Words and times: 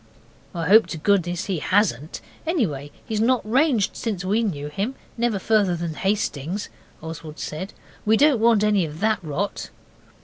'I 0.55 0.67
hope 0.67 0.87
to 0.87 0.97
goodness 0.97 1.45
he 1.45 1.59
hasn't 1.59 2.21
anyway, 2.47 2.89
he's 3.05 3.21
not 3.21 3.47
ranged 3.47 3.95
since 3.95 4.25
we 4.25 4.41
knew 4.41 4.67
him 4.67 4.95
never 5.15 5.37
further 5.37 5.75
than 5.75 5.93
Hastings,' 5.93 6.69
Oswald 7.03 7.37
said. 7.37 7.73
'We 8.03 8.17
don't 8.17 8.39
want 8.39 8.63
any 8.63 8.83
of 8.83 8.99
that 9.01 9.19
rot. 9.23 9.69